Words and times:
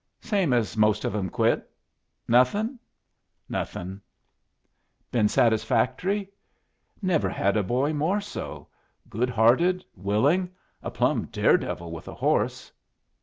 "Same 0.19 0.51
as 0.51 0.75
most 0.75 1.05
of 1.05 1.13
'em 1.15 1.29
quit." 1.29 1.69
"Nothing?" 2.27 2.79
"Nothing." 3.47 4.01
"Been 5.11 5.27
satisfactory?" 5.27 6.31
"Never 7.03 7.29
had 7.29 7.55
a 7.55 7.61
boy 7.61 7.93
more 7.93 8.19
so. 8.19 8.67
Good 9.11 9.29
hearted, 9.29 9.85
willing, 9.95 10.49
a 10.81 10.89
plumb 10.89 11.25
dare 11.27 11.55
devil 11.57 11.91
with 11.91 12.07
a 12.07 12.15
horse." 12.15 12.71